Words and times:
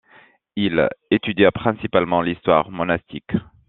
Il 0.55 0.89
étudia 1.11 1.51
principalement 1.51 2.23
l'histoire 2.23 2.71
monastique. 2.71 3.33